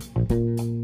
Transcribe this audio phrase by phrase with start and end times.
[0.00, 0.83] Thank you.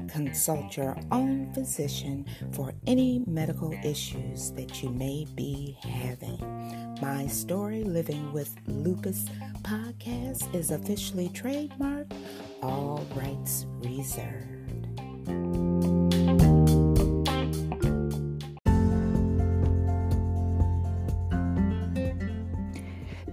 [0.09, 6.39] consult your own physician for any medical issues that you may be having.
[7.01, 9.25] My Story Living with Lupus
[9.63, 12.13] podcast is officially trademarked,
[12.61, 14.51] all rights reserved.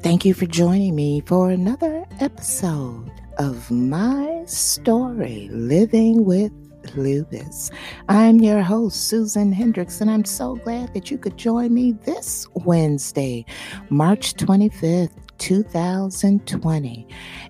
[0.01, 6.53] Thank you for joining me for another episode of my story, Living with
[6.97, 7.70] Lupus.
[8.08, 12.47] I'm your host, Susan Hendrix, and I'm so glad that you could join me this
[12.55, 13.45] Wednesday,
[13.91, 17.06] March 25th, 2020.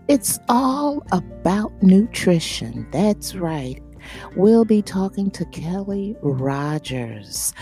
[0.08, 2.86] It's all about nutrition.
[2.90, 3.82] That's right.
[4.36, 7.52] We'll be talking to Kelly Rogers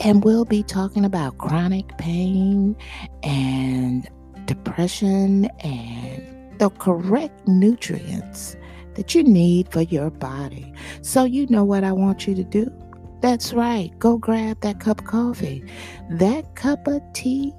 [0.00, 2.76] and we'll be talking about chronic pain
[3.22, 4.08] and
[4.46, 8.56] depression and the correct nutrients
[8.94, 10.72] that you need for your body.
[11.02, 12.70] So, you know what I want you to do?
[13.20, 15.64] That's right, go grab that cup of coffee,
[16.10, 17.54] that cup of tea,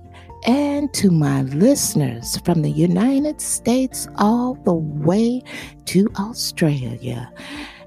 [0.46, 5.42] and to my listeners from the United States all the way
[5.86, 7.32] to Australia.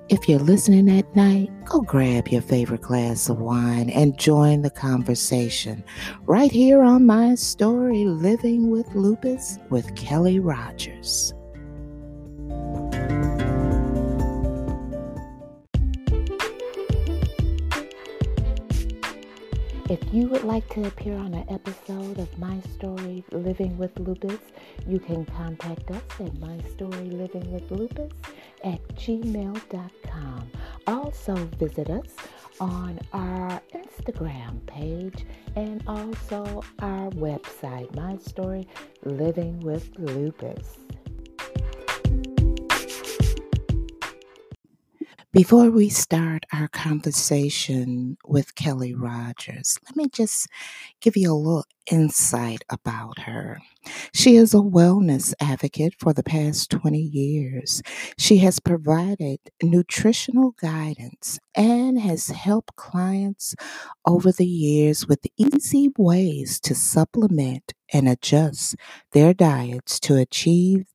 [0.08, 4.70] If you're listening at night, go grab your favorite glass of wine and join the
[4.70, 5.84] conversation
[6.22, 11.34] right here on my story, Living with Lupus with Kelly Rogers.
[19.88, 24.38] If you would like to appear on an episode of My Story Living with Lupus,
[24.86, 28.12] you can contact us at My Story Living with Lupus
[28.64, 30.50] at gmail.com.
[30.86, 32.14] Also, visit us
[32.60, 35.24] on our Instagram page
[35.56, 38.68] and also our website, My Story
[39.04, 40.87] Living with Lupus.
[45.38, 50.48] Before we start our conversation with Kelly Rogers, let me just
[51.00, 53.60] give you a little insight about her.
[54.12, 57.82] She is a wellness advocate for the past 20 years.
[58.18, 63.54] She has provided nutritional guidance and has helped clients
[64.04, 68.74] over the years with easy ways to supplement and adjust
[69.12, 70.86] their diets to achieve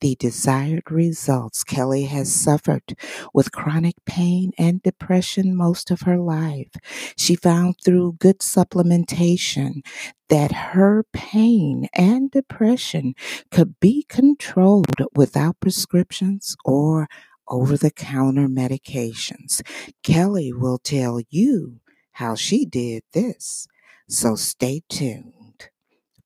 [0.00, 1.64] the desired results.
[1.64, 2.96] Kelly has suffered
[3.34, 6.72] with chronic pain and depression most of her life.
[7.16, 9.82] She found through good supplementation
[10.28, 13.14] that her pain and depression
[13.50, 17.08] could be controlled without prescriptions or
[17.48, 19.62] over the counter medications.
[20.02, 21.80] Kelly will tell you
[22.12, 23.66] how she did this.
[24.08, 25.70] So stay tuned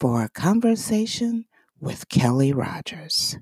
[0.00, 1.46] for a conversation
[1.80, 3.38] with Kelly Rogers.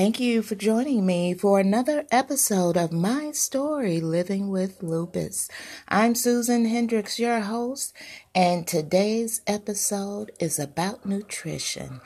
[0.00, 5.50] Thank you for joining me for another episode of My Story Living with Lupus.
[5.88, 7.94] I'm Susan Hendrix, your host,
[8.34, 12.00] and today's episode is about nutrition.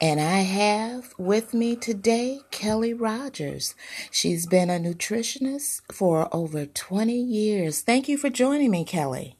[0.00, 3.74] And I have with me today Kelly Rogers.
[4.12, 7.80] She's been a nutritionist for over 20 years.
[7.80, 9.34] Thank you for joining me, Kelly.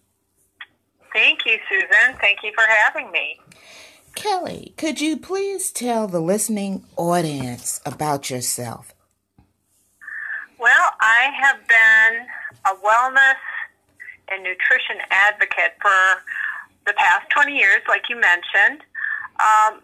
[1.12, 2.16] Thank you, Susan.
[2.20, 3.38] Thank you for having me.
[4.20, 8.92] Kelly, could you please tell the listening audience about yourself?
[10.58, 12.26] Well, I have been
[12.66, 13.40] a wellness
[14.30, 16.22] and nutrition advocate for
[16.84, 18.82] the past 20 years, like you mentioned.
[19.40, 19.80] Um,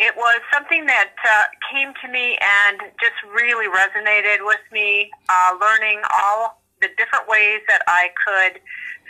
[0.00, 5.56] it was something that uh, came to me and just really resonated with me, uh,
[5.60, 8.60] learning all the different ways that I could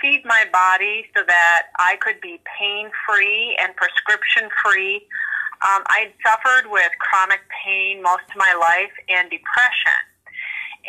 [0.01, 5.07] feed my body so that I could be pain free and prescription free.
[5.61, 10.01] Um, I'd suffered with chronic pain most of my life and depression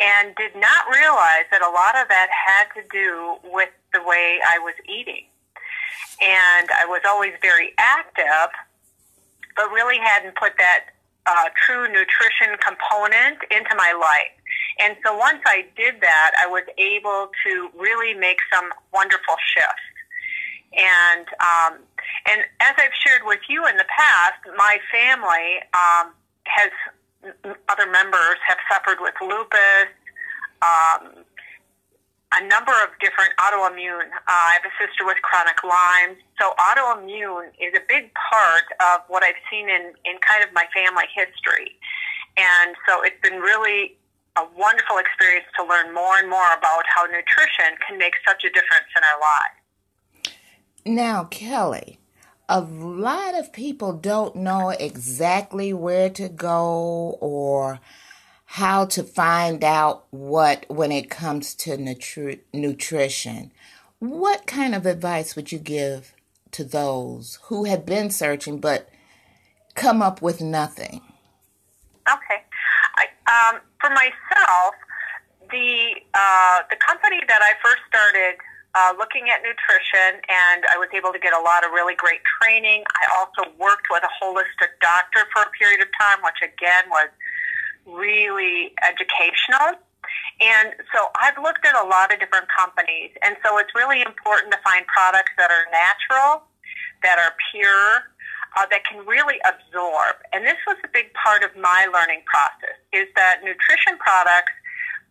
[0.00, 4.40] and did not realize that a lot of that had to do with the way
[4.48, 5.28] I was eating.
[6.22, 8.48] And I was always very active,
[9.56, 10.86] but really hadn't put that
[11.26, 14.32] uh, true nutrition component into my life.
[14.80, 19.88] And so once I did that, I was able to really make some wonderful shifts.
[20.72, 21.78] And um,
[22.30, 26.12] and as I've shared with you in the past, my family um,
[26.44, 26.70] has
[27.68, 29.92] other members have suffered with lupus,
[30.62, 31.24] um,
[32.34, 34.08] a number of different autoimmune.
[34.08, 36.16] Uh, I have a sister with chronic Lyme.
[36.40, 40.64] So autoimmune is a big part of what I've seen in, in kind of my
[40.72, 41.76] family history.
[42.36, 43.96] And so it's been really
[44.36, 48.48] a wonderful experience to learn more and more about how nutrition can make such a
[48.48, 50.36] difference in our lives.
[50.84, 51.98] Now, Kelly,
[52.48, 57.80] a lot of people don't know exactly where to go or
[58.46, 63.52] how to find out what when it comes to nutri- nutrition.
[63.98, 66.14] What kind of advice would you give
[66.50, 68.88] to those who have been searching but
[69.74, 71.00] come up with nothing?
[72.12, 72.42] Okay.
[73.82, 74.78] For myself,
[75.50, 78.38] the uh, the company that I first started
[78.78, 82.22] uh, looking at nutrition, and I was able to get a lot of really great
[82.40, 82.84] training.
[82.94, 87.10] I also worked with a holistic doctor for a period of time, which again was
[87.84, 89.82] really educational.
[90.40, 94.52] And so I've looked at a lot of different companies, and so it's really important
[94.52, 96.46] to find products that are natural,
[97.02, 98.11] that are pure,
[98.56, 100.20] uh, that can really absorb.
[100.32, 104.52] And this was a big part of my learning process, is that nutrition products,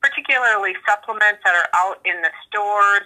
[0.01, 3.05] particularly supplements that are out in the stores,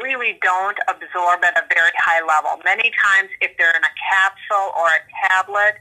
[0.00, 2.56] really don't absorb at a very high level.
[2.64, 5.76] Many times, if they're in a capsule or a tablet,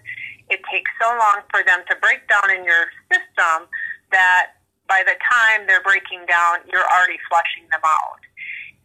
[0.50, 3.68] it takes so long for them to break down in your system
[4.12, 8.24] that by the time they're breaking down, you're already flushing them out.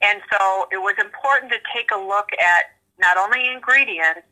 [0.03, 4.27] And so it was important to take a look at not only ingredients,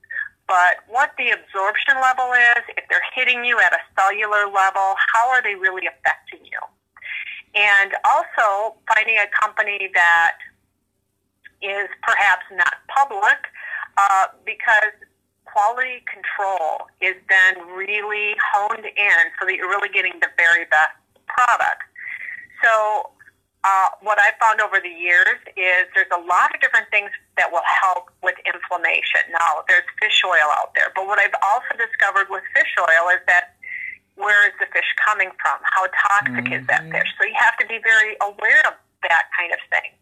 [0.50, 5.30] but what the absorption level is, if they're hitting you at a cellular level, how
[5.30, 6.58] are they really affecting you?
[7.54, 10.42] And also finding a company that
[11.62, 13.46] is perhaps not public
[13.96, 14.90] uh, because
[15.46, 20.98] quality control is then really honed in so that you're really getting the very best
[21.30, 21.86] product.
[22.58, 23.14] So
[23.62, 27.52] uh, what I've found over the years is there's a lot of different things that
[27.52, 29.20] will help with inflammation.
[29.32, 33.20] Now, there's fish oil out there, but what I've also discovered with fish oil is
[33.28, 33.60] that
[34.16, 35.60] where is the fish coming from?
[35.64, 36.60] How toxic mm-hmm.
[36.60, 36.96] is that mm-hmm.
[36.96, 37.08] fish?
[37.20, 39.92] So you have to be very aware of that kind of thing.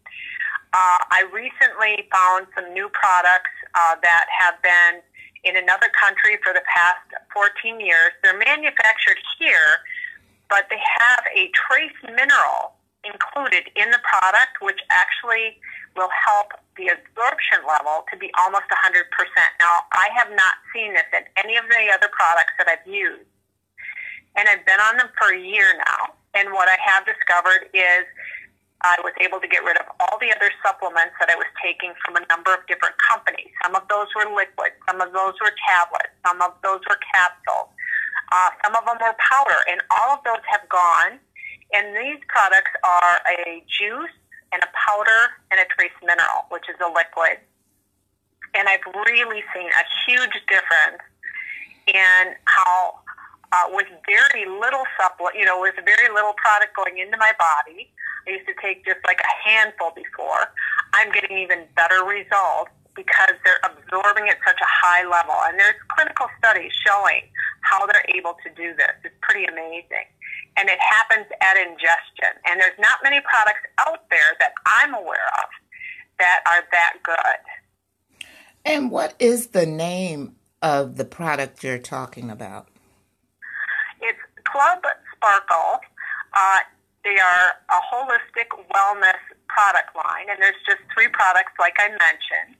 [0.70, 5.02] Uh, I recently found some new products uh, that have been
[5.42, 7.02] in another country for the past
[7.34, 8.14] 14 years.
[8.22, 9.82] They're manufactured here,
[10.50, 15.58] but they have a trace mineral included in the product, which actually
[15.96, 19.06] will help the absorption level to be almost 100%.
[19.58, 23.26] Now, I have not seen this in any of the other products that I've used.
[24.36, 26.14] And I've been on them for a year now.
[26.34, 28.06] And what I have discovered is
[28.82, 31.90] I was able to get rid of all the other supplements that I was taking
[32.04, 33.50] from a number of different companies.
[33.62, 37.74] Some of those were liquid, some of those were tablets, some of those were capsules,
[38.30, 41.18] uh, some of them were powder, and all of those have gone.
[41.72, 44.14] And these products are a juice
[44.52, 47.38] and a powder and a trace mineral, which is a liquid.
[48.54, 51.04] And I've really seen a huge difference
[51.86, 53.00] in how,
[53.52, 57.92] uh, with very little supplement, you know, with very little product going into my body,
[58.26, 60.52] I used to take just like a handful before.
[60.92, 65.36] I'm getting even better results because they're absorbing at such a high level.
[65.46, 67.28] And there's clinical studies showing
[67.62, 68.92] how they're able to do this.
[69.04, 70.08] It's pretty amazing.
[70.58, 72.34] And it happens at ingestion.
[72.46, 75.48] And there's not many products out there that I'm aware of
[76.18, 78.28] that are that good.
[78.64, 82.68] And what is the name of the product you're talking about?
[84.02, 84.82] It's Club
[85.14, 85.80] Sparkle.
[86.34, 86.58] Uh,
[87.04, 92.58] they are a holistic wellness product line, and there's just three products, like I mentioned.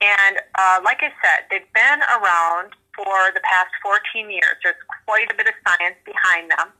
[0.00, 4.56] And uh, like I said, they've been around for the past 14 years.
[4.62, 6.72] There's quite a bit of science behind them.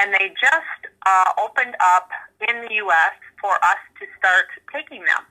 [0.00, 2.10] And they just uh, opened up
[2.48, 3.16] in the U.S.
[3.40, 5.22] for us to start taking them.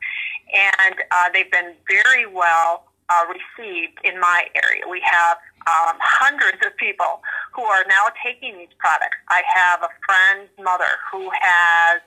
[0.54, 4.84] And uh, they've been very well uh, received in my area.
[4.90, 7.22] We have um, hundreds of people
[7.54, 9.18] who are now taking these products.
[9.30, 12.02] I have a friend's mother who has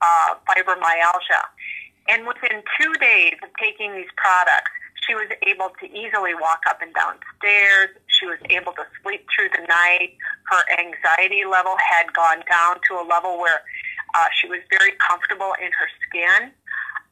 [0.00, 1.42] uh, fibromyalgia.
[2.08, 4.70] And within two days of taking these products,
[5.06, 7.90] she was able to easily walk up and down stairs.
[8.18, 10.16] She was able to sleep through the night.
[10.50, 13.62] Her anxiety level had gone down to a level where
[14.14, 16.50] uh, she was very comfortable in her skin.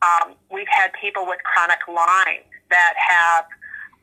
[0.02, 3.44] Um, we've had people with chronic Lyme that have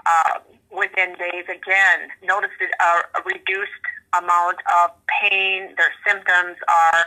[0.06, 0.40] uh,
[0.72, 3.86] within days again noticed a, a reduced
[4.18, 4.92] amount of
[5.22, 5.76] pain.
[5.78, 7.04] Their symptoms are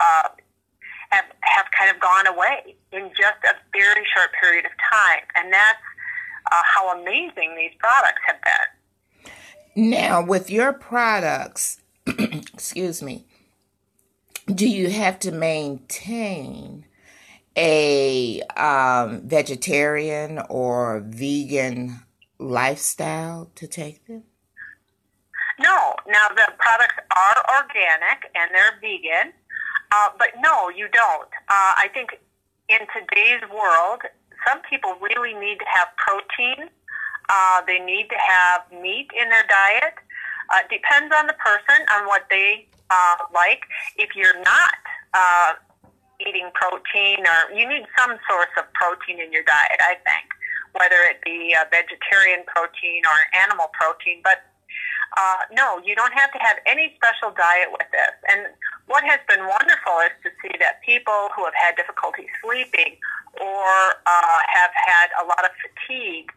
[0.00, 0.28] uh,
[1.10, 5.52] have have kind of gone away in just a very short period of time, and
[5.52, 5.86] that's
[6.52, 8.77] uh, how amazing these products have been.
[9.78, 13.26] Now, with your products, excuse me,
[14.52, 16.84] do you have to maintain
[17.56, 22.00] a um, vegetarian or vegan
[22.40, 24.24] lifestyle to take them?
[25.60, 25.94] No.
[26.08, 29.32] Now, the products are organic and they're vegan,
[29.92, 31.28] uh, but no, you don't.
[31.48, 32.18] Uh, I think
[32.68, 34.00] in today's world,
[34.44, 36.68] some people really need to have protein.
[37.28, 39.94] Uh, they need to have meat in their diet.
[40.50, 43.64] Uh, depends on the person on what they uh, like.
[43.96, 44.80] If you're not
[45.12, 45.52] uh,
[46.20, 50.32] eating protein, or you need some source of protein in your diet, I think,
[50.72, 54.20] whether it be a vegetarian protein or animal protein.
[54.24, 54.48] But
[55.16, 58.14] uh, no, you don't have to have any special diet with this.
[58.28, 58.52] And
[58.86, 62.96] what has been wonderful is to see that people who have had difficulty sleeping
[63.40, 63.68] or
[64.06, 66.30] uh, have had a lot of fatigue,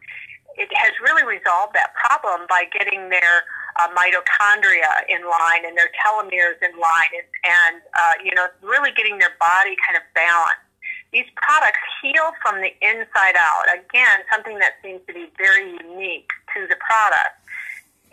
[0.56, 3.44] it has really resolved that problem by getting their
[3.80, 8.90] uh, mitochondria in line and their telomeres in line and, and uh, you know, really
[8.96, 10.68] getting their body kind of balanced.
[11.12, 13.68] These products heal from the inside out.
[13.68, 17.36] Again, something that seems to be very unique to the product.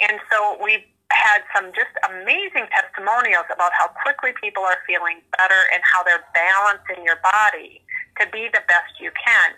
[0.04, 5.64] And so we've had some just amazing testimonials about how quickly people are feeling better
[5.74, 7.82] and how they're balancing your body
[8.20, 9.56] to be the best you can.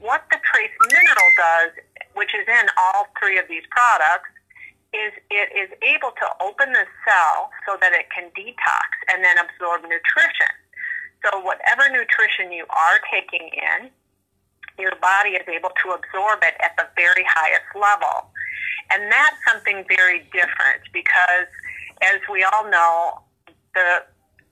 [0.00, 1.72] What the trace mineral does,
[2.14, 4.28] which is in all three of these products,
[4.92, 9.36] is it is able to open the cell so that it can detox and then
[9.36, 10.52] absorb nutrition.
[11.24, 13.90] So whatever nutrition you are taking in,
[14.78, 18.30] your body is able to absorb it at the very highest level.
[18.92, 21.48] And that's something very different because,
[22.02, 23.20] as we all know,
[23.74, 24.04] the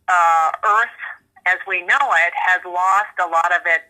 [0.08, 0.98] uh, Earth,
[1.46, 3.84] as we know it, has lost a lot of its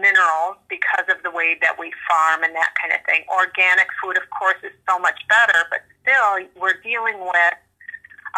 [0.00, 3.24] minerals because of the way that we farm and that kind of thing.
[3.28, 7.56] Organic food, of course, is so much better, but still, we're dealing with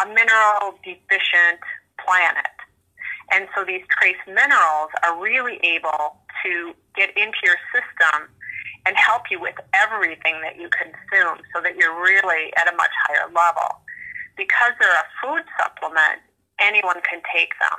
[0.03, 1.59] a mineral deficient
[1.99, 2.55] planet.
[3.31, 8.29] And so these trace minerals are really able to get into your system
[8.85, 12.91] and help you with everything that you consume so that you're really at a much
[13.05, 13.83] higher level.
[14.37, 16.23] Because they're a food supplement,
[16.59, 17.77] anyone can take them,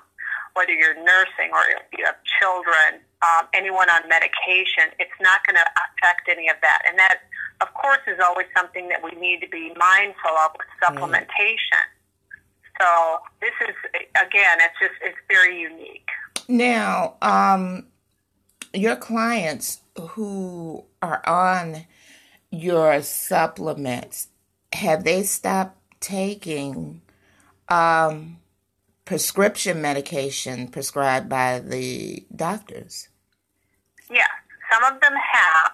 [0.55, 5.57] whether you're nursing or if you have children, um, anyone on medication, it's not going
[5.57, 6.83] to affect any of that.
[6.89, 7.19] And that,
[7.61, 11.85] of course, is always something that we need to be mindful of with supplementation.
[11.85, 12.81] Mm.
[12.81, 13.75] So this is,
[14.17, 16.09] again, it's just, it's very unique.
[16.49, 17.87] Now, um,
[18.73, 21.87] your clients who are on
[22.51, 24.29] your supplements,
[24.73, 27.03] have they stopped taking
[27.69, 28.40] um,
[29.05, 33.09] prescription medication prescribed by the doctors?
[34.11, 34.29] Yes,
[34.73, 35.73] some of them have.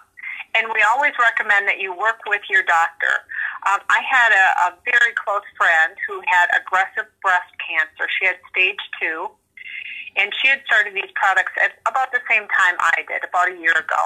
[0.55, 3.21] And we always recommend that you work with your doctor.
[3.69, 8.09] Um, I had a, a very close friend who had aggressive breast cancer.
[8.19, 9.29] She had stage two
[10.17, 13.55] and she had started these products at about the same time I did, about a
[13.55, 14.03] year ago.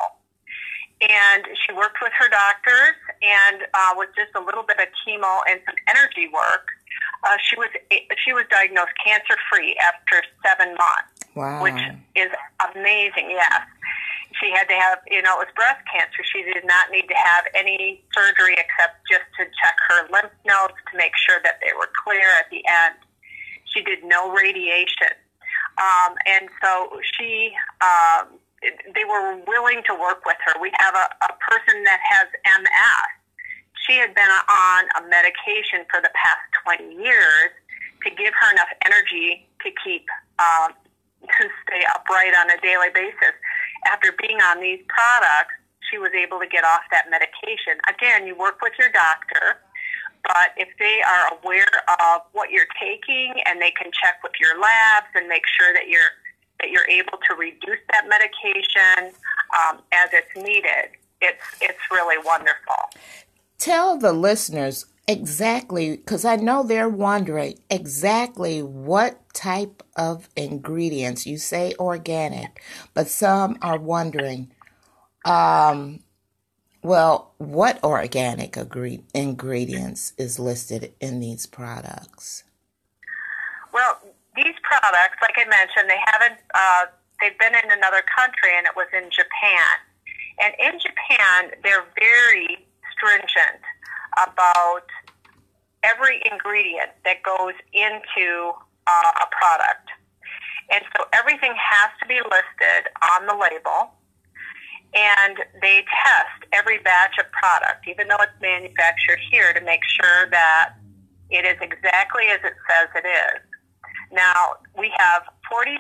[1.02, 5.42] And she worked with her doctors, and uh, with just a little bit of chemo
[5.50, 6.68] and some energy work,
[7.24, 7.70] uh, she was
[8.24, 11.62] she was diagnosed cancer free after seven months, wow.
[11.62, 11.82] which
[12.16, 12.30] is
[12.74, 13.30] amazing.
[13.30, 13.62] Yes,
[14.42, 16.24] she had to have you know it was breast cancer.
[16.26, 20.78] She did not need to have any surgery except just to check her lymph nodes
[20.92, 22.96] to make sure that they were clear at the end.
[23.66, 25.16] She did no radiation.
[25.78, 28.38] Um, and so she, um,
[28.94, 30.60] they were willing to work with her.
[30.62, 32.28] We have a, a person that has
[32.60, 33.21] MS.
[33.88, 37.52] She had been on a medication for the past 20 years
[38.04, 40.06] to give her enough energy to keep,
[40.40, 40.74] um,
[41.22, 43.36] to stay upright on a daily basis.
[43.88, 45.54] After being on these products,
[45.90, 47.82] she was able to get off that medication.
[47.90, 49.60] Again, you work with your doctor
[50.24, 54.60] but if they are aware of what you're taking and they can check with your
[54.60, 56.14] labs and make sure that you're
[56.60, 59.18] that you're able to reduce that medication
[59.58, 62.91] um, as it's needed, it's it's really wonderful.
[63.62, 71.38] Tell the listeners exactly because I know they're wondering exactly what type of ingredients you
[71.38, 72.60] say organic,
[72.96, 74.52] but some are wondering
[75.26, 76.00] um,
[76.82, 82.44] well, what organic agree- ingredients is listed in these products?
[83.72, 84.00] Well,
[84.36, 86.40] these products, like I mentioned, they haven't.
[86.56, 86.86] Uh,
[87.22, 89.70] they've been in another country, and it was in Japan.
[90.42, 92.66] And in Japan, they're very
[93.02, 93.62] stringent
[94.14, 94.86] about
[95.84, 98.54] every ingredient that goes into
[98.86, 99.90] uh, a product.
[100.72, 103.92] And so everything has to be listed on the label.
[104.94, 110.30] And they test every batch of product, even though it's manufactured here, to make sure
[110.30, 110.76] that
[111.30, 113.42] it is exactly as it says it is.
[114.12, 115.80] Now, we have 47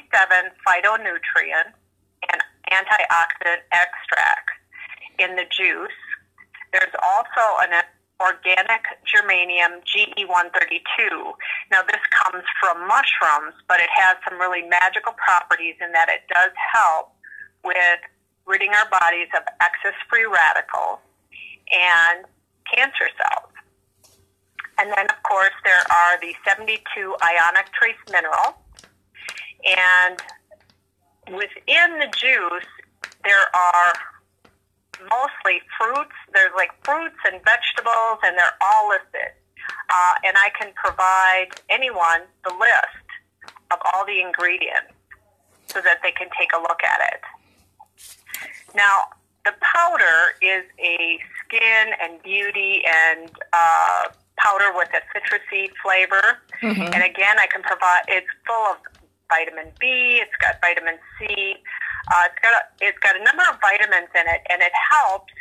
[0.63, 1.75] phytonutrients
[2.31, 2.39] and
[2.71, 4.55] antioxidant extracts
[5.19, 5.91] in the juice.
[6.73, 7.83] There's also an
[8.21, 11.33] organic germanium GE132.
[11.71, 16.21] Now, this comes from mushrooms, but it has some really magical properties in that it
[16.33, 17.11] does help
[17.63, 17.99] with
[18.45, 20.99] ridding our bodies of excess free radicals
[21.71, 22.25] and
[22.71, 23.51] cancer cells.
[24.77, 26.79] And then, of course, there are the 72
[27.23, 28.55] ionic trace minerals.
[29.63, 30.17] And
[31.27, 32.65] within the juice,
[33.23, 33.93] there are
[35.09, 36.15] mostly fruits.
[36.33, 39.33] There's like fruits and vegetables, and they're all listed.
[39.89, 43.07] Uh, and I can provide anyone the list
[43.71, 44.93] of all the ingredients
[45.67, 47.21] so that they can take a look at it.
[48.75, 49.15] Now,
[49.45, 56.39] the powder is a skin and beauty and uh, powder with a citrusy flavor.
[56.61, 56.93] Mm-hmm.
[56.93, 58.03] And again, I can provide.
[58.07, 58.77] It's full of
[59.29, 60.19] vitamin B.
[60.21, 61.55] It's got vitamin C.
[62.09, 65.31] Uh, it's got a, it's got a number of vitamins in it, and it helps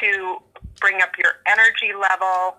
[0.00, 0.38] to
[0.80, 2.56] bring up your energy level.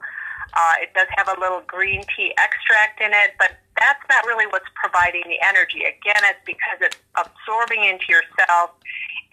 [0.56, 4.48] Uh, it does have a little green tea extract in it, but that's not really
[4.48, 5.84] what's providing the energy.
[5.84, 8.72] Again, it's because it's absorbing into your cells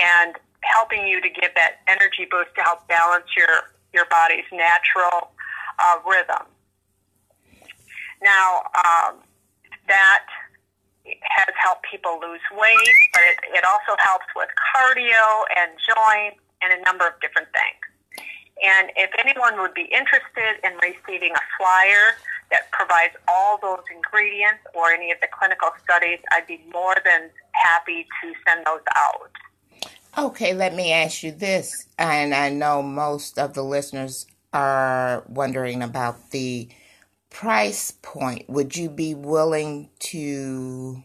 [0.00, 5.30] and helping you to give that energy boost to help balance your your body's natural
[5.78, 6.46] uh, rhythm.
[8.22, 9.16] Now, um,
[9.86, 10.24] that
[11.04, 16.72] has helped people lose weight, but it, it also helps with cardio and joints and
[16.72, 17.82] a number of different things.
[18.62, 22.14] And if anyone would be interested in receiving a flyer
[22.52, 27.30] that provides all those ingredients or any of the clinical studies, I'd be more than
[27.52, 29.30] happy to send those out.
[30.16, 35.82] Okay, let me ask you this, and I know most of the listeners are wondering
[35.82, 36.68] about the
[37.32, 41.02] price point, would you be willing to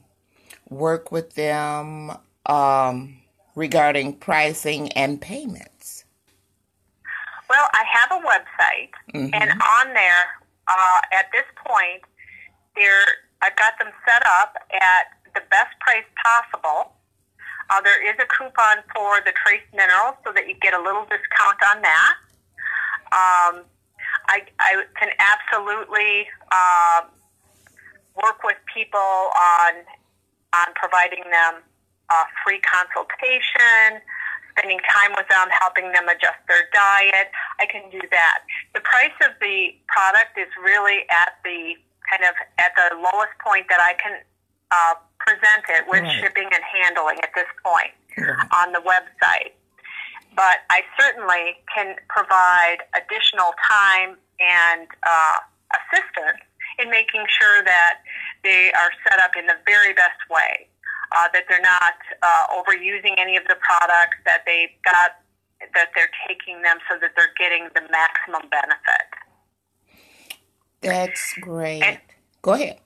[0.69, 2.11] work with them
[2.45, 3.17] um,
[3.55, 6.03] regarding pricing and payments?
[7.49, 9.33] Well, I have a website, mm-hmm.
[9.33, 10.25] and on there,
[10.67, 12.03] uh, at this point,
[12.75, 13.05] there
[13.41, 16.93] I've got them set up at the best price possible.
[17.69, 21.03] Uh, there is a coupon for the trace minerals, so that you get a little
[21.03, 22.13] discount on that.
[23.11, 23.63] Um,
[24.27, 27.09] I, I can absolutely um,
[28.15, 29.83] work with people on
[30.55, 31.61] on providing them
[32.09, 33.99] a free consultation,
[34.55, 37.27] spending time with them, helping them adjust their diet.
[37.59, 38.39] I can do that.
[38.73, 41.75] The price of the product is really at the
[42.07, 44.23] kind of at the lowest point that I can
[44.71, 46.19] uh, present it with right.
[46.19, 47.91] shipping and handling at this point
[48.55, 49.56] on the website
[50.37, 55.37] but I certainly can provide additional time and uh,
[55.73, 56.45] assistance
[56.77, 58.05] in making sure that
[58.45, 60.69] they are set up in the very best way,
[61.17, 65.17] uh, that they're not uh, overusing any of the products, that they've got
[65.73, 69.09] that they're taking them so that they're getting the maximum benefit.
[70.81, 71.81] That's great.
[71.81, 71.97] And,
[72.43, 72.77] Go ahead.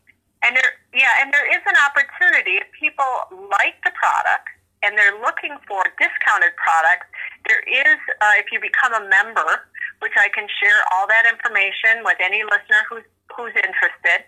[0.41, 3.05] And there, yeah, and there is an opportunity if people
[3.51, 4.47] like the product
[4.83, 7.07] and they're looking for discounted products,
[7.47, 9.69] there is, uh, if you become a member,
[10.01, 14.25] which I can share all that information with any listener who's, who's interested,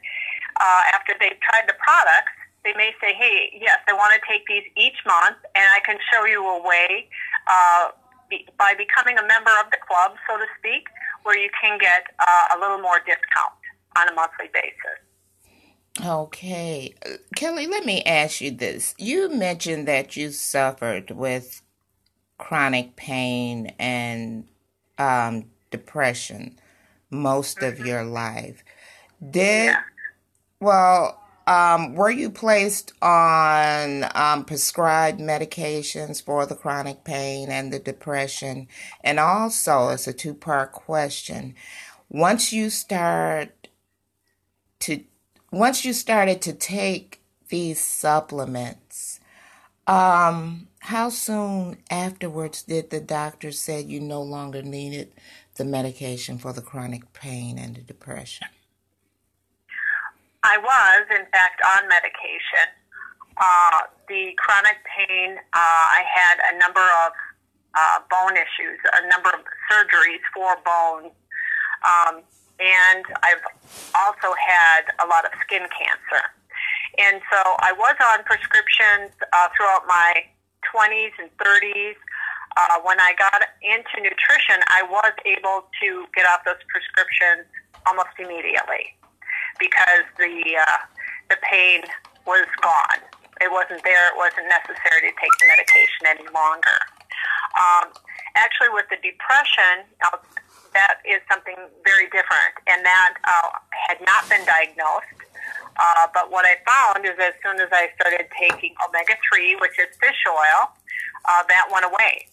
[0.62, 4.46] uh, after they've tried the products, they may say, hey, yes, I want to take
[4.48, 7.10] these each month, and I can show you a way
[7.48, 7.92] uh,
[8.30, 10.88] be, by becoming a member of the club, so to speak,
[11.24, 13.58] where you can get uh, a little more discount
[13.98, 15.00] on a monthly basis.
[16.02, 16.96] Okay.
[17.36, 18.96] Kelly, let me ask you this.
[18.98, 21.62] You mentioned that you suffered with
[22.38, 24.48] chronic pain and
[24.98, 26.60] um, depression
[27.12, 27.86] most of mm-hmm.
[27.86, 28.64] your life.
[29.22, 29.82] Did, yeah.
[30.60, 37.80] well, um, were you placed on um, prescribed medications for the chronic pain and the
[37.80, 38.68] depression?
[39.04, 41.56] And also, it's a two part question.
[42.10, 43.68] Once you start
[44.80, 45.04] to
[45.54, 49.20] once you started to take these supplements,
[49.86, 55.12] um, how soon afterwards did the doctor say you no longer needed
[55.56, 58.48] the medication for the chronic pain and the depression?
[60.44, 62.68] I was, in fact, on medication.
[63.38, 67.12] Uh, the chronic pain, uh, I had a number of
[67.76, 71.14] uh, bone issues, a number of surgeries for bones
[71.86, 72.24] Um,
[72.64, 73.44] and I've
[73.92, 76.24] also had a lot of skin cancer.
[76.96, 80.24] And so I was on prescriptions uh, throughout my
[80.72, 82.00] 20s and 30s.
[82.56, 87.50] Uh, when I got into nutrition, I was able to get off those prescriptions
[87.90, 88.94] almost immediately
[89.60, 90.80] because the uh,
[91.34, 91.82] the pain
[92.30, 93.02] was gone.
[93.42, 94.14] It wasn't there.
[94.14, 96.78] It wasn't necessary to take the medication any longer.
[97.58, 97.90] Um,
[98.38, 100.22] actually, with the depression, uh,
[100.74, 105.18] that is something very different, and that uh, had not been diagnosed.
[105.74, 109.74] Uh, but what I found is as soon as I started taking omega 3, which
[109.82, 110.70] is fish oil,
[111.26, 112.30] uh, that went away.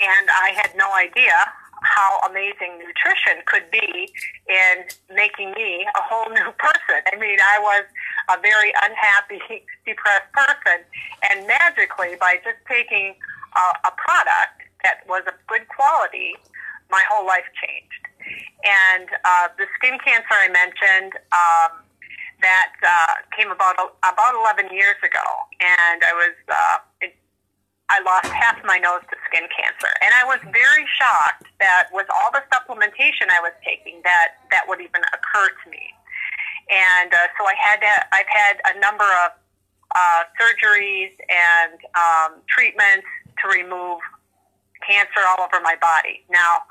[0.00, 1.36] And I had no idea
[1.82, 4.08] how amazing nutrition could be
[4.48, 7.02] in making me a whole new person.
[7.12, 7.84] I mean, I was
[8.30, 9.40] a very unhappy,
[9.86, 10.80] depressed person,
[11.28, 13.14] and magically, by just taking
[13.56, 16.34] a, a product that was of good quality,
[16.90, 18.01] my whole life changed.
[18.64, 21.82] And uh, the skin cancer I mentioned, um,
[22.42, 25.24] that uh, came about about 11 years ago,
[25.62, 27.14] and I was uh, it,
[27.88, 32.06] I lost half my nose to skin cancer, and I was very shocked that with
[32.10, 35.94] all the supplementation I was taking, that that would even occur to me.
[36.70, 39.30] And uh, so I had to, I've had a number of
[39.94, 43.06] uh, surgeries and um, treatments
[43.42, 44.00] to remove
[44.86, 46.26] cancer all over my body.
[46.28, 46.66] Now.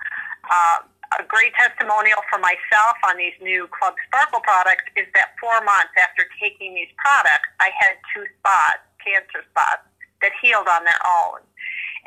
[0.51, 5.59] Uh, a great testimonial for myself on these new Club Sparkle products is that four
[5.63, 9.83] months after taking these products, I had two spots, cancer spots,
[10.23, 11.43] that healed on their own.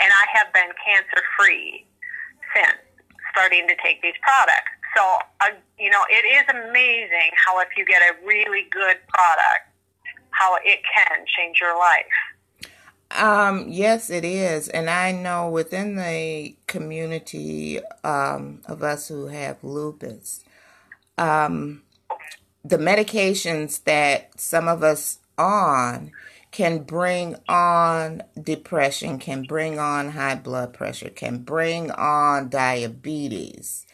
[0.00, 1.84] And I have been cancer free
[2.56, 2.80] since
[3.32, 4.72] starting to take these products.
[4.96, 5.02] So,
[5.42, 9.68] uh, you know, it is amazing how if you get a really good product,
[10.30, 12.14] how it can change your life.
[13.10, 14.68] Um, yes, it is.
[14.68, 20.42] And I know within the community um, of us who have lupus,
[21.16, 21.82] um,
[22.64, 26.10] the medications that some of us on
[26.50, 33.86] can bring on depression, can bring on high blood pressure, can bring on diabetes.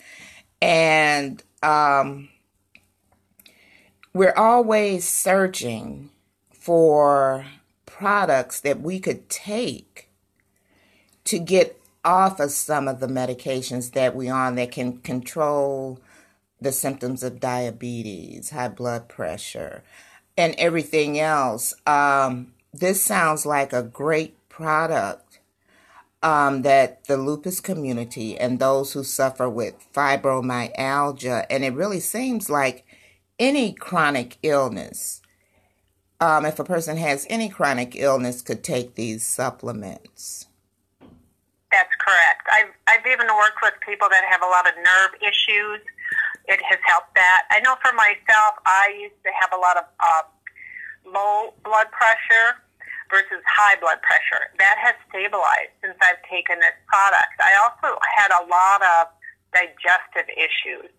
[0.63, 2.31] And um,
[4.15, 6.09] we're always searching
[6.51, 7.45] for
[7.85, 10.09] products that we could take
[11.25, 16.01] to get off of some of the medications that we on that can control
[16.61, 19.83] the symptoms of diabetes, high blood pressure,
[20.37, 21.75] and everything else.
[21.87, 25.41] Um, this sounds like a great product
[26.23, 32.51] um, that the lupus community and those who suffer with fibromyalgia, and it really seems
[32.51, 32.85] like
[33.39, 35.21] any chronic illness
[36.21, 40.47] um, if a person has any chronic illness, could take these supplements.
[43.01, 45.81] I've, even worked with people that have a lot of nerve issues.
[46.45, 47.49] It has helped that.
[47.49, 50.25] I know for myself, I used to have a lot of uh,
[51.09, 52.61] low blood pressure
[53.09, 54.53] versus high blood pressure.
[54.61, 57.41] That has stabilized since I've taken this product.
[57.41, 59.03] I also had a lot of
[59.57, 60.93] digestive issues.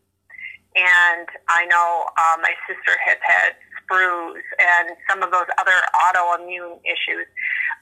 [0.74, 6.82] And I know uh, my sister has had sprus and some of those other autoimmune
[6.82, 7.28] issues.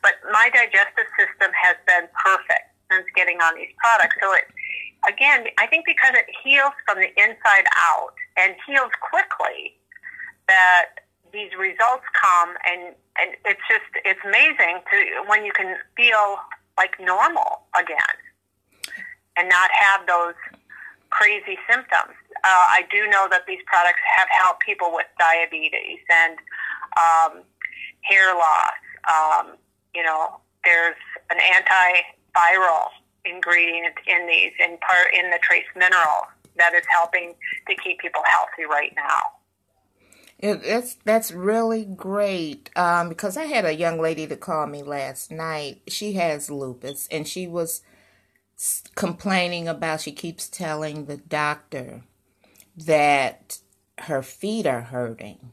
[0.02, 4.16] But my digestive system has been perfect since getting on these products.
[4.22, 4.46] So it,
[5.08, 9.78] again, I think because it heals from the inside out and heals quickly,
[10.48, 14.98] that these results come and and it's just it's amazing to
[15.28, 16.38] when you can feel
[16.78, 18.18] like normal again
[19.38, 20.34] and not have those
[21.10, 22.16] crazy symptoms.
[22.44, 26.38] Uh, I do know that these products have helped people with diabetes and
[26.98, 27.44] um,
[28.02, 28.80] hair loss.
[29.10, 29.58] Um,
[29.94, 30.96] you know, there's
[31.32, 31.38] an
[32.36, 32.88] antiviral
[33.26, 37.36] ingredient in these, in part in the trace mineral, that is helping
[37.68, 39.20] to keep people healthy right now.
[40.40, 44.84] It, that's that's really great um, because I had a young lady to call me
[44.84, 45.82] last night.
[45.88, 47.82] She has lupus, and she was
[48.96, 50.02] complaining about.
[50.02, 52.04] She keeps telling the doctor
[52.78, 53.60] that
[54.00, 55.52] her feet are hurting.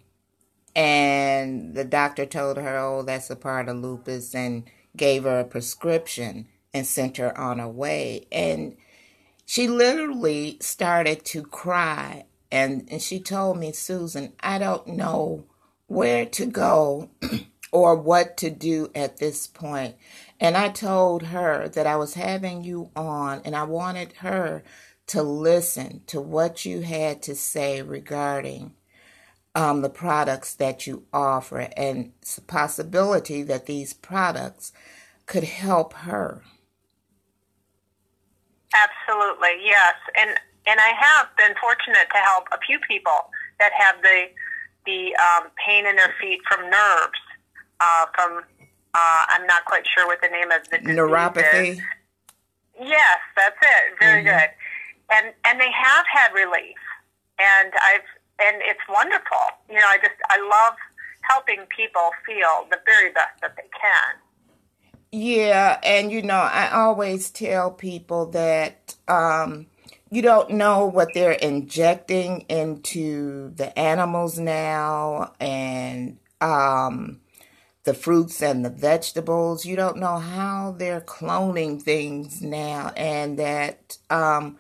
[0.77, 4.65] And the doctor told her, oh, that's a part of lupus, and
[4.97, 8.27] gave her a prescription and sent her on her way.
[8.31, 8.77] And
[9.47, 12.27] she literally started to cry.
[12.53, 15.47] And, and she told me, Susan, I don't know
[15.87, 17.11] where to go
[17.73, 19.97] or what to do at this point.
[20.39, 24.63] And I told her that I was having you on and I wanted her
[25.09, 28.75] to listen to what you had to say regarding
[29.55, 34.71] um, the products that you offer, and the possibility that these products
[35.25, 36.43] could help her.
[38.77, 39.95] Absolutely, yes.
[40.19, 40.31] And
[40.67, 44.27] and I have been fortunate to help a few people that have the
[44.85, 47.23] the um, pain in their feet from nerves,
[47.81, 48.43] uh, from
[48.95, 51.73] uh, I'm not quite sure what the name of the neuropathy.
[51.73, 51.81] Is.
[52.81, 53.99] Yes, that's it.
[53.99, 54.39] Very mm-hmm.
[54.39, 54.51] good.
[55.13, 56.77] And and they have had relief,
[57.39, 58.09] and I've
[58.39, 59.47] and it's wonderful.
[59.69, 60.77] You know, I just I love
[61.23, 64.15] helping people feel the very best that they can.
[65.19, 69.67] Yeah, and you know, I always tell people that um,
[70.11, 77.23] you don't know what they're injecting into the animals now and um,
[77.85, 79.65] the fruits and the vegetables.
[79.65, 84.59] You don't know how they're cloning things now, and that um,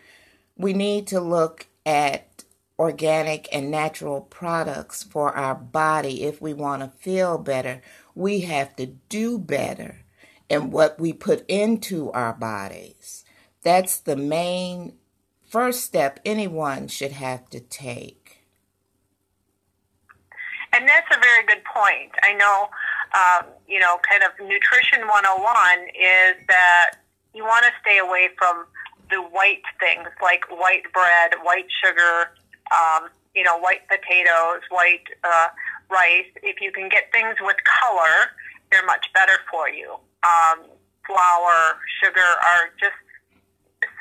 [0.56, 2.44] we need to look at
[2.78, 7.82] organic and natural products for our body if we want to feel better.
[8.14, 10.05] We have to do better
[10.48, 13.24] in what we put into our bodies.
[13.62, 14.94] That's the main
[15.48, 18.44] first step anyone should have to take.
[20.72, 22.12] And that's a very good point.
[22.22, 22.68] I know,
[23.14, 26.96] um, you know, kind of nutrition 101 is that
[27.34, 28.66] you want to stay away from
[29.10, 32.32] the white things like white bread, white sugar,
[32.74, 35.48] um, you know, white potatoes, white uh,
[35.90, 36.26] rice.
[36.42, 38.32] If you can get things with color,
[38.70, 39.96] they're much better for you.
[40.22, 40.70] Um,
[41.06, 42.98] flour, sugar are just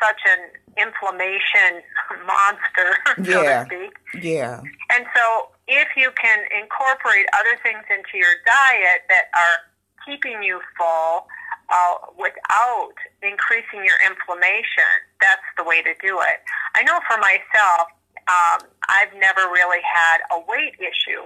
[0.02, 0.42] such an
[0.78, 1.82] inflammation
[2.26, 2.90] monster,
[3.32, 3.64] so yeah.
[3.64, 4.24] to speak.
[4.24, 4.62] Yeah.
[4.94, 9.58] And so if you can incorporate other things into your diet that are
[10.06, 11.26] keeping you full
[11.70, 16.40] uh, without increasing your inflammation, that's the way to do it.
[16.76, 17.90] I know for myself,
[18.28, 21.26] um, I've never really had a weight issue,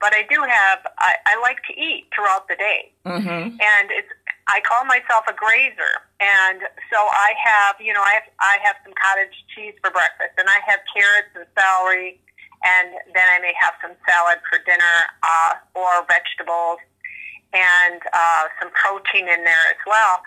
[0.00, 0.80] but I do have.
[0.98, 3.56] I, I like to eat throughout the day, mm-hmm.
[3.60, 4.08] and it's
[4.48, 6.60] I call myself a grazer, and
[6.90, 10.48] so I have, you know, I have, I have some cottage cheese for breakfast, and
[10.48, 12.18] I have carrots and celery,
[12.64, 16.82] and then I may have some salad for dinner uh, or vegetables,
[17.52, 20.22] and uh, some protein in there as well.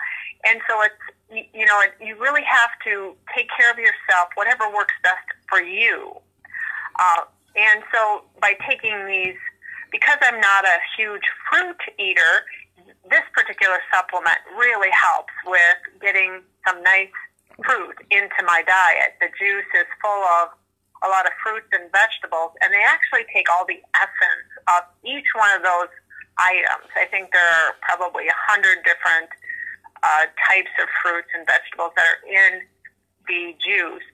[0.48, 4.94] And so it's, you know, you really have to take care of yourself, whatever works
[5.02, 6.16] best for you.
[6.98, 7.22] Uh,
[7.56, 9.36] and so by taking these,
[9.94, 12.42] because I'm not a huge fruit eater,
[13.06, 17.14] this particular supplement really helps with getting some nice
[17.62, 19.14] fruit into my diet.
[19.22, 20.50] The juice is full of
[21.06, 25.30] a lot of fruits and vegetables, and they actually take all the essence of each
[25.38, 25.94] one of those
[26.42, 26.90] items.
[26.98, 29.30] I think there are probably a hundred different
[30.02, 32.66] uh, types of fruits and vegetables that are in
[33.30, 34.10] the juice,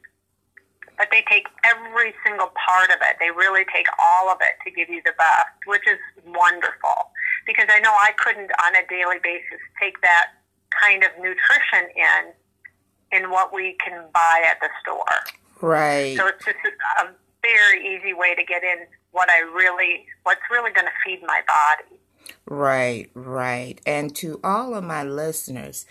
[1.01, 3.17] but they take every single part of it.
[3.19, 7.09] They really take all of it to give you the best, which is wonderful
[7.47, 10.37] because I know I couldn't on a daily basis take that
[10.79, 15.25] kind of nutrition in in what we can buy at the store.
[15.63, 16.19] Right.
[16.19, 16.59] So it's just
[17.01, 17.07] a
[17.41, 21.41] very easy way to get in what I really what's really going to feed my
[21.49, 21.99] body.
[22.45, 23.81] Right, right.
[23.87, 25.87] And to all of my listeners,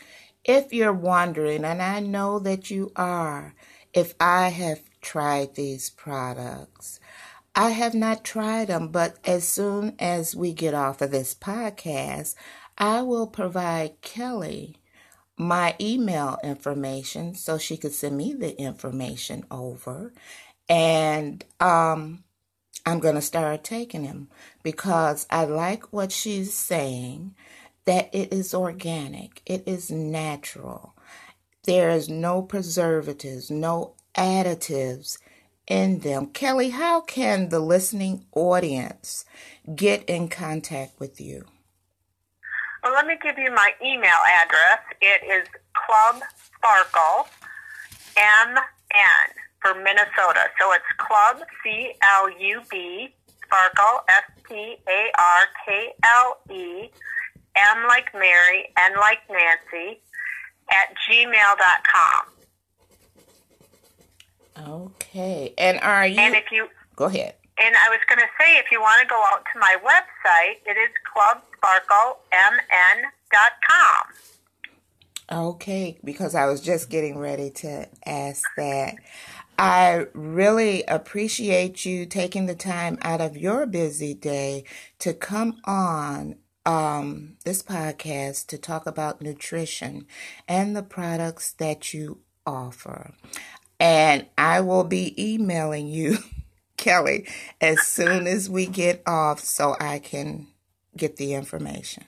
[0.46, 3.56] if you're wondering, and I know that you are,
[3.92, 7.00] if I have tried these products,
[7.56, 12.36] I have not tried them, but as soon as we get off of this podcast,
[12.78, 14.78] I will provide Kelly
[15.38, 20.14] my email information so she could send me the information over.
[20.68, 22.24] And um,
[22.86, 24.30] I'm going to start taking them
[24.64, 27.36] because I like what she's saying
[27.86, 30.96] that it is organic, it is natural.
[31.64, 35.18] There is no preservatives, no additives
[35.68, 36.28] in them.
[36.28, 39.24] Kelly, how can the listening audience
[39.76, 41.46] get in contact with you?
[42.84, 44.80] Well, let me give you my email address.
[45.02, 46.22] It is Club
[46.56, 47.28] Sparkle
[48.16, 49.30] MN
[49.62, 50.48] for Minnesota.
[50.60, 53.14] So it's Club C L U B
[53.46, 56.90] Sparkle S P A R K L E
[57.56, 60.02] M like Mary, N like Nancy
[60.72, 62.39] at gmail.com.
[64.68, 65.54] Okay.
[65.58, 66.20] And are you?
[66.20, 67.36] And if you go ahead.
[67.62, 70.62] And I was going to say, if you want to go out to my website,
[70.66, 74.14] it is clubsparklemn.com.
[75.32, 78.96] Okay, because I was just getting ready to ask that.
[79.60, 84.64] I really appreciate you taking the time out of your busy day
[85.00, 90.08] to come on um, this podcast to talk about nutrition
[90.48, 93.14] and the products that you offer.
[93.80, 96.18] And I will be emailing you,
[96.78, 97.28] Kelly,
[97.62, 100.48] as soon as we get off so I can
[100.98, 102.04] get the information.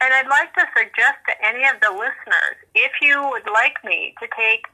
[0.00, 4.14] And I'd like to suggest to any of the listeners if you would like me
[4.20, 4.64] to take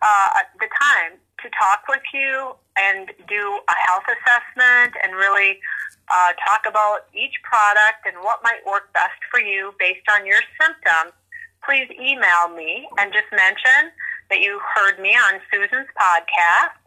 [0.00, 5.58] uh, the time to talk with you and do a health assessment and really
[6.08, 10.40] uh, talk about each product and what might work best for you based on your
[10.60, 11.12] symptoms,
[11.64, 13.92] please email me and just mention
[14.30, 16.78] that you heard me on Susan's podcast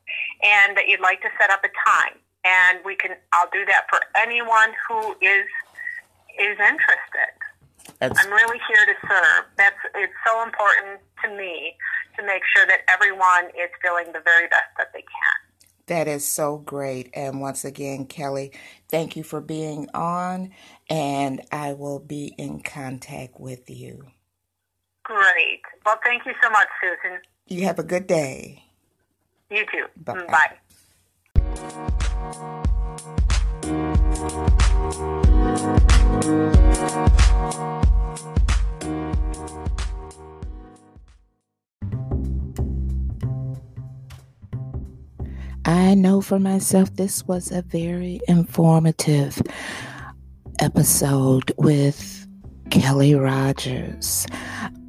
[0.43, 2.17] and that you'd like to set up a time.
[2.43, 5.47] And we can I'll do that for anyone who is
[6.39, 7.33] is interested.
[7.99, 9.45] That's, I'm really here to serve.
[9.57, 11.75] That's it's so important to me
[12.17, 15.53] to make sure that everyone is feeling the very best that they can.
[15.87, 17.09] That is so great.
[17.13, 18.53] And once again, Kelly,
[18.89, 20.51] thank you for being on,
[20.89, 24.07] and I will be in contact with you.
[25.03, 25.61] Great.
[25.85, 27.19] Well, thank you so much, Susan.
[27.47, 28.63] You have a good day.
[29.49, 29.85] You too.
[29.97, 30.13] Bye.
[30.13, 30.57] Mm, bye.
[45.65, 49.41] I know for myself this was a very informative
[50.59, 52.22] episode with
[52.73, 54.25] Kelly Rogers.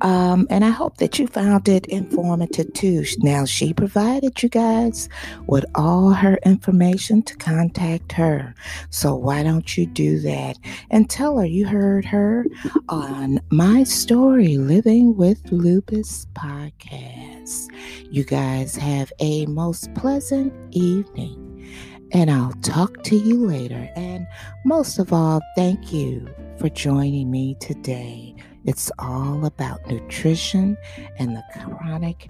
[0.00, 3.04] Um, and I hope that you found it informative too.
[3.18, 5.10] Now, she provided you guys
[5.48, 8.54] with all her information to contact her.
[8.88, 10.58] So, why don't you do that
[10.90, 12.46] and tell her you heard her
[12.88, 17.70] on My Story Living with Lupus podcast?
[18.10, 21.68] You guys have a most pleasant evening.
[22.12, 23.90] And I'll talk to you later.
[23.94, 24.26] And
[24.64, 26.26] most of all, thank you
[26.58, 28.34] for joining me today.
[28.64, 30.76] It's all about nutrition
[31.18, 32.28] and the chronic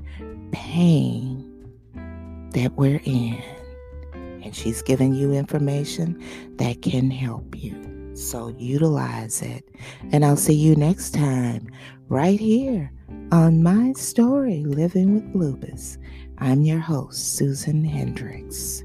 [0.53, 1.51] pain
[2.53, 3.43] that we're in.
[4.15, 6.23] And she's giving you information
[6.57, 8.13] that can help you.
[8.15, 9.69] So utilize it.
[10.13, 11.69] And I'll see you next time
[12.09, 12.93] right here
[13.33, 15.99] on My Story Living with Lupus.
[16.39, 18.85] I'm your host, Susan Hendrix.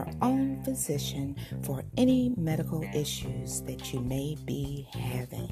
[0.21, 5.49] own physician for any medical issues that you may be having.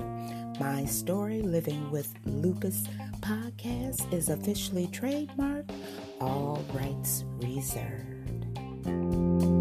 [0.60, 2.84] My Story Living with Lupus
[3.22, 5.72] podcast is officially trademarked,
[6.20, 9.59] all rights reserved.